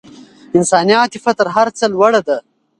[0.57, 2.37] انساني عاطفه تر هر څه لوړه ده.